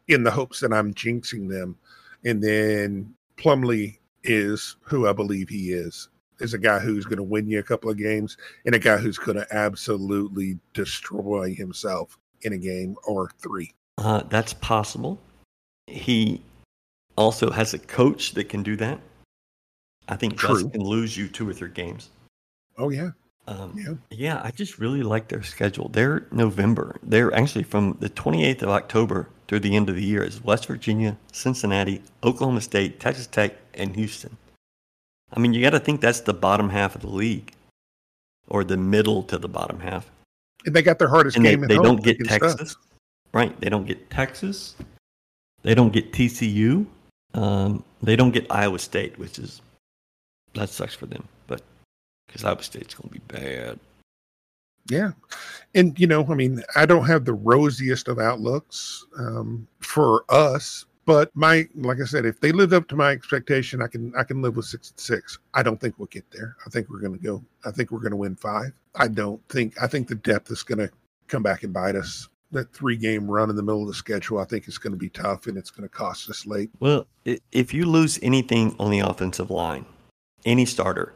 [0.07, 1.77] in the hopes that I'm jinxing them,
[2.25, 6.09] and then Plumlee is who I believe he is.
[6.39, 8.97] Is a guy who's going to win you a couple of games, and a guy
[8.97, 13.71] who's going to absolutely destroy himself in a game or three.
[13.99, 15.19] uh, that's possible.
[15.87, 16.41] He
[17.15, 18.99] also has a coach that can do that.
[20.07, 20.69] I think Gus True.
[20.69, 22.09] can lose you two or three games.
[22.77, 23.11] Oh yeah,
[23.47, 23.93] Um, yeah.
[24.09, 25.89] Yeah, I just really like their schedule.
[25.89, 26.97] They're November.
[27.03, 30.67] They're actually from the 28th of October through the end of the year is West
[30.67, 34.37] Virginia, Cincinnati, Oklahoma State, Texas Tech, and Houston.
[35.33, 37.51] I mean, you got to think that's the bottom half of the league,
[38.47, 40.09] or the middle to the bottom half.
[40.65, 41.67] And they got their hardest And they, game.
[41.67, 42.27] they home don't get us.
[42.27, 42.75] Texas,
[43.33, 43.59] right?
[43.59, 44.75] They don't get Texas.
[45.63, 46.85] They don't get TCU.
[47.33, 49.61] Um, they don't get Iowa State, which is
[50.53, 51.61] that sucks for them, but
[52.31, 53.79] because Iowa State's going to be bad.
[54.89, 55.11] Yeah.
[55.75, 60.85] And, you know, I mean, I don't have the rosiest of outlooks um, for us,
[61.05, 64.23] but my, like I said, if they lived up to my expectation, I can, I
[64.23, 65.39] can live with six and six.
[65.53, 66.55] I don't think we'll get there.
[66.65, 68.71] I think we're going to go, I think we're going to win five.
[68.95, 70.89] I don't think, I think the depth is going to
[71.27, 72.27] come back and bite us.
[72.53, 74.97] That three game run in the middle of the schedule, I think is going to
[74.97, 76.69] be tough and it's going to cost us late.
[76.81, 79.85] Well, if you lose anything on the offensive line,
[80.43, 81.13] any starter,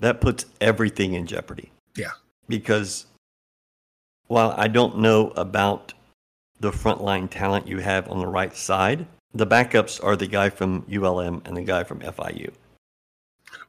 [0.00, 1.70] that puts everything in jeopardy.
[1.96, 2.10] Yeah.
[2.48, 3.06] Because
[4.28, 5.94] while I don't know about
[6.60, 10.84] the frontline talent you have on the right side, the backups are the guy from
[10.90, 12.50] ULM and the guy from FIU.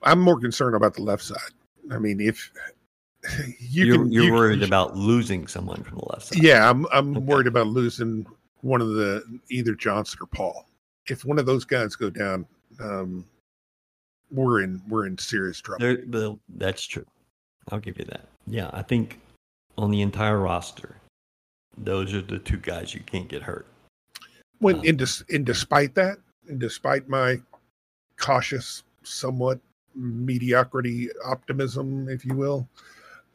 [0.03, 1.51] I'm more concerned about the left side.
[1.91, 2.51] I mean, if
[3.59, 6.41] you You are can, you're you can- worried about losing someone from the left side.
[6.43, 7.25] Yeah, I'm I'm Okay.
[7.25, 8.25] worried about losing
[8.61, 10.65] one of the either Johnson or Paul.
[11.07, 12.45] If one of those guys go down,
[12.79, 13.25] um,
[14.31, 15.97] we're in we're in serious trouble.
[16.07, 17.05] There, that's true.
[17.69, 18.27] I'll give you that.
[18.45, 19.19] Yeah, I think
[19.77, 20.97] on the entire roster,
[21.77, 23.67] those are the two guys you can't get hurt.
[24.60, 27.39] When um, and, dis, and despite that, and despite my
[28.17, 29.60] cautious, somewhat
[29.95, 32.67] mediocrity optimism, if you will,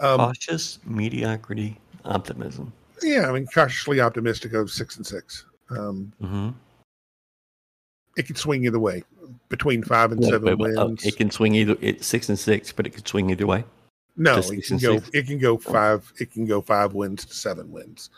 [0.01, 2.73] um, Cautious mediocrity optimism.
[3.03, 5.45] yeah, I mean cautiously optimistic of six and six.
[5.71, 6.51] Um, hmm
[8.17, 9.03] it could swing either way
[9.49, 11.05] between five and seven wins.
[11.05, 13.65] it can swing either it's six and six, but it could swing either way.
[14.17, 14.99] No, it can go.
[14.99, 15.11] six?
[15.15, 16.13] It can go five.
[16.19, 18.11] It can go five wins to seven wins.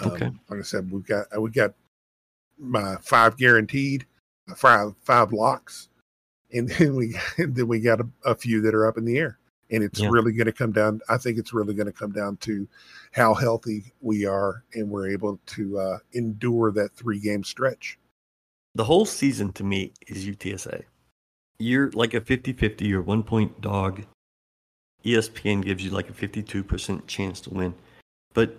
[0.00, 0.30] Um, Okay.
[0.48, 1.74] Like I said, we've got we got
[2.58, 4.06] my five guaranteed,
[4.56, 5.88] five five locks,
[6.52, 9.18] and then we and then we got a, a few that are up in the
[9.18, 9.38] air.
[9.70, 10.08] And it's Yeah.
[10.10, 11.00] really going to come down.
[11.08, 12.68] I think it's really going to come down to
[13.10, 17.98] how healthy we are and we're able to uh, endure that three game stretch.
[18.74, 20.84] The whole season to me is UTSA.
[21.58, 24.02] You're like a 50 50, you're one point dog.
[25.04, 27.74] ESPN gives you like a 52% chance to win.
[28.34, 28.56] But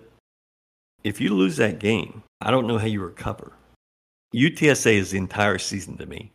[1.02, 3.52] if you lose that game, I don't know how you recover.
[4.34, 6.32] UTSA is the entire season to me.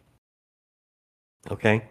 [1.51, 1.83] Okay?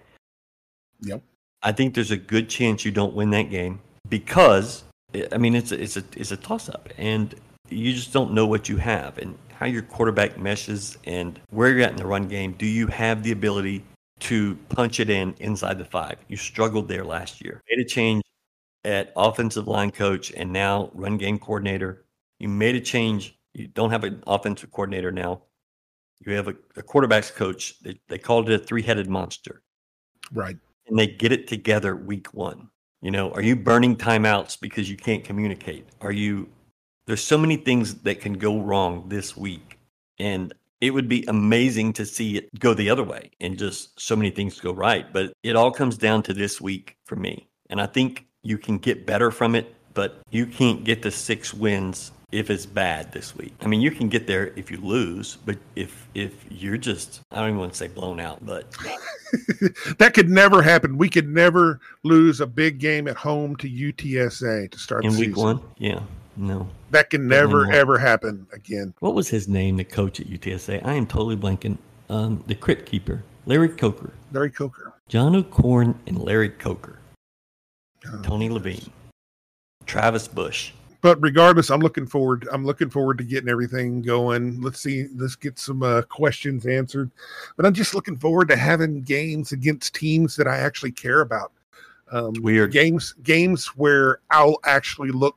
[1.03, 1.23] Yep.
[1.63, 4.85] I think there's a good chance you don't win that game because
[5.33, 7.35] I mean it's a, it's a it's a toss up and
[7.69, 11.81] you just don't know what you have and how your quarterback meshes and where you're
[11.83, 12.53] at in the run game.
[12.53, 13.85] Do you have the ability
[14.21, 16.17] to punch it in inside the five?
[16.29, 17.61] You struggled there last year.
[17.69, 18.23] Made a change
[18.85, 22.05] at offensive line coach and now run game coordinator.
[22.39, 23.37] You made a change.
[23.53, 25.43] You don't have an offensive coordinator now.
[26.21, 27.81] You have a, a quarterbacks coach.
[27.83, 29.63] They, they called it a three headed monster
[30.33, 30.57] Right.
[30.87, 32.69] and they get it together week one.
[33.03, 35.89] You know, are you burning timeouts because you can't communicate?
[36.01, 36.49] Are you
[37.09, 39.79] there's so many things that can go wrong this week.
[40.19, 40.53] And
[40.83, 44.31] it would be amazing to see it go the other way and just so many
[44.31, 45.11] things go right.
[45.11, 47.49] But it all comes down to this week for me.
[47.71, 51.55] And I think you can get better from it, but you can't get the six
[51.55, 53.55] wins if it's bad this week.
[53.63, 57.37] I mean, you can get there if you lose, but if if you're just I
[57.37, 58.71] don't even want to say blown out, but
[59.99, 60.99] that could never happen.
[60.99, 65.19] We could never lose a big game at home to UTSA to start in the
[65.19, 65.43] week season.
[65.43, 66.01] one, yeah,
[66.39, 66.69] no.
[66.91, 67.75] That can never not.
[67.75, 68.95] ever happen again.
[69.01, 70.85] What was his name, the coach at UTSA?
[70.85, 71.77] I am totally blanking.
[72.11, 74.95] Um, the crypt keeper, Larry Coker, Larry Coker.
[75.09, 76.99] John O'Corn, and Larry Coker,
[78.11, 78.91] Oh, Tony Levine,
[79.85, 80.73] Travis Bush.
[81.01, 82.49] But regardless, I'm looking forward.
[82.51, 84.61] I'm looking forward to getting everything going.
[84.61, 85.07] Let's see.
[85.15, 87.11] Let's get some uh, questions answered.
[87.57, 91.53] But I'm just looking forward to having games against teams that I actually care about.
[92.11, 92.73] Um, Weird.
[92.73, 95.37] games, games where I'll actually look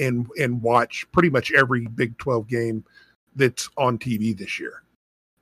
[0.00, 2.84] and and watch pretty much every Big 12 game
[3.36, 4.82] that's on TV this year,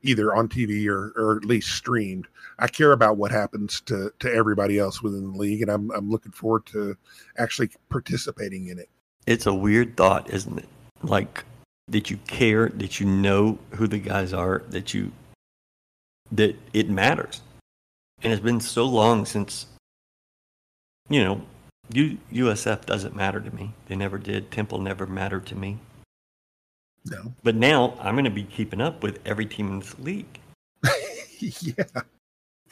[0.01, 2.27] either on TV or or at least streamed.
[2.59, 6.09] I care about what happens to to everybody else within the league, and I'm I'm
[6.09, 6.95] looking forward to
[7.37, 8.89] actually participating in it.
[9.25, 10.69] It's a weird thought, isn't it?
[11.01, 11.43] Like
[11.87, 15.11] that you care, that you know who the guys are, that you
[16.31, 17.41] that it matters.
[18.21, 19.65] And it's been so long since
[21.09, 21.41] you know,
[21.93, 23.73] U, USF doesn't matter to me.
[23.87, 24.51] They never did.
[24.51, 25.77] Temple never mattered to me.
[27.05, 30.39] No, But now I'm going to be keeping up with every team in this league.
[31.39, 31.83] yeah,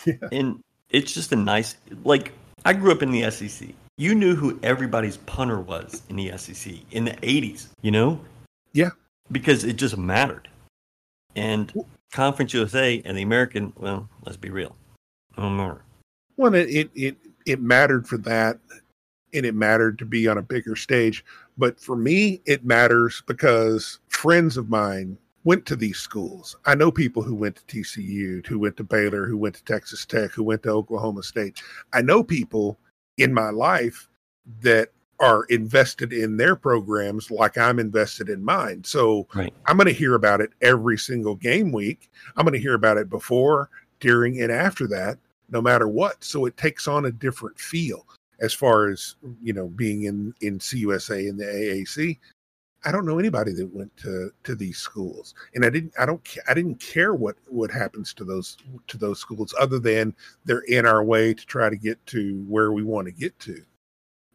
[0.05, 0.59] yeah, And
[0.89, 2.33] it's just a nice, like,
[2.65, 3.69] I grew up in the SEC.
[3.97, 8.19] You knew who everybody's punter was in the SEC in the 80s, you know?
[8.73, 8.91] Yeah.
[9.31, 10.49] Because it just mattered.
[11.35, 11.73] And
[12.11, 14.75] Conference USA and the American, well, let's be real.
[15.37, 15.81] no more.
[16.35, 18.59] Well, it, it it it mattered for that,
[19.33, 21.23] and it mattered to be on a bigger stage.
[21.57, 26.57] But for me, it matters because friends of mine went to these schools.
[26.65, 30.05] I know people who went to TCU, who went to Baylor, who went to Texas
[30.05, 31.61] Tech, who went to Oklahoma State.
[31.93, 32.77] I know people
[33.17, 34.09] in my life
[34.61, 38.83] that are invested in their programs like I'm invested in mine.
[38.83, 39.53] So Right.
[39.65, 42.11] I'm going to hear about it every single game week.
[42.35, 43.69] I'm going to hear about it before,
[43.99, 45.17] during, and after that,
[45.49, 46.23] no matter what.
[46.23, 48.05] So it takes on a different feel
[48.39, 52.17] as far as you know being in in CUSA and the AAC.
[52.85, 55.93] I don't know anybody that went to to these schools, and I didn't.
[55.99, 56.21] I don't.
[56.47, 58.57] I didn't care what what happens to those
[58.87, 60.15] to those schools, other than
[60.45, 63.61] they're in our way to try to get to where we want to get to.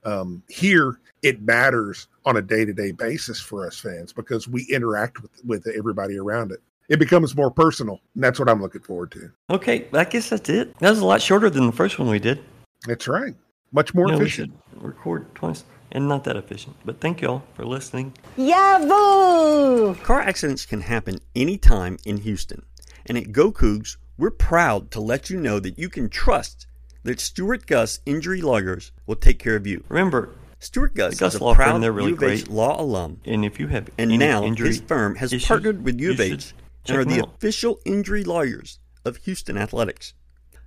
[0.05, 4.67] Um, here, it matters on a day to day basis for us fans because we
[4.71, 6.61] interact with with everybody around it.
[6.89, 9.31] It becomes more personal, and that's what I'm looking forward to.
[9.51, 10.77] Okay, I guess that's it.
[10.81, 12.43] That was a lot shorter than the first one we did.
[12.87, 13.35] That's right.
[13.73, 14.53] Much more You know, we efficient.
[14.73, 16.77] should record twice and not that efficient.
[16.85, 18.13] But thank y'all for listening.
[18.37, 19.95] Yahoo!
[19.97, 22.63] Car accidents can happen anytime in Houston.
[23.07, 26.67] And at Go Coogs, we're proud to let you know that you can trust
[27.03, 29.83] that Stewart Guss Injury Lawyers will take care of you.
[29.89, 32.49] Remember, Stewart Guss, Guss is a Law Firm, proud they're really U of H great.
[32.55, 33.21] law alum.
[33.25, 36.13] And if you have And any now injury his firm has issues, partnered with U
[36.13, 36.55] of H
[36.87, 37.35] and are the out.
[37.37, 40.15] official injury lawyers of Houston Athletics.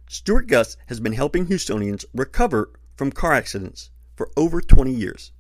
[0.09, 5.31] Stewart Guss has been helping Houstonians recover from car accidents for over 20 years.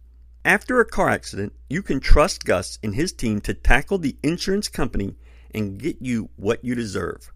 [0.43, 4.67] After a car accident, you can trust Guss and his team to tackle the insurance
[4.67, 5.15] company
[5.53, 7.31] and get you what you deserve.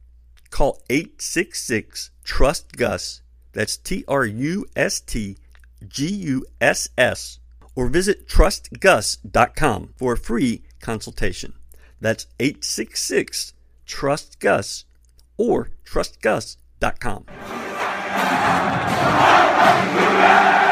[0.51, 3.21] Call 866 Trust Guss,
[3.53, 5.37] that's T R U S T
[5.87, 7.39] G U S S,
[7.75, 11.53] or visit trustguss.com for a free consultation.
[11.99, 13.53] That's 866
[13.85, 14.85] Trust Guss
[15.37, 17.25] or trustguss.com.
[19.09, 20.68] هيا هيا